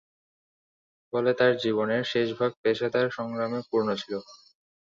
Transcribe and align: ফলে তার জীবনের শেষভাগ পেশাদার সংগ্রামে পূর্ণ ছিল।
ফলে 1.13 1.31
তার 1.39 1.53
জীবনের 1.63 2.03
শেষভাগ 2.11 2.51
পেশাদার 2.61 3.07
সংগ্রামে 3.17 3.59
পূর্ণ 3.69 3.89
ছিল। 3.95 4.13